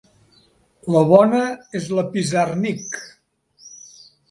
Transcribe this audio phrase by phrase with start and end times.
[0.95, 1.43] La bona
[1.81, 2.99] és la Pizarnik.